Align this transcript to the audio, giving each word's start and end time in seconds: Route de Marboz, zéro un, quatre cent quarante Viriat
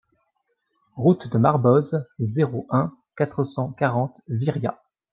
Route 0.95 1.27
de 1.31 1.37
Marboz, 1.37 2.03
zéro 2.17 2.65
un, 2.71 2.91
quatre 3.15 3.43
cent 3.43 3.71
quarante 3.71 4.19
Viriat 4.27 4.81